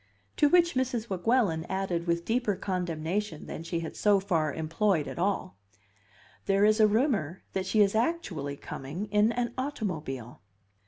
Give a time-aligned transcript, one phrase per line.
[0.37, 1.09] To which Mrs.
[1.11, 5.59] Weguelin added with deeper condemnation than she had so far employed at all:
[6.47, 10.41] "There is a rumor that she is actually coming in an automobile."